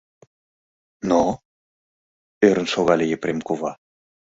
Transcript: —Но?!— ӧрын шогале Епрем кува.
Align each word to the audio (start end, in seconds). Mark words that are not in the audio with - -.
—Но?!— 1.09 1.21
ӧрын 2.47 2.67
шогале 2.73 3.05
Епрем 3.15 3.39
кува. 3.47 3.71